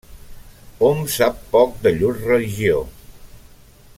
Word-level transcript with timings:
Hom 0.87 1.03
sap 1.15 1.37
poc 1.55 1.77
de 1.85 1.93
llur 1.99 2.11
religió. 2.17 2.83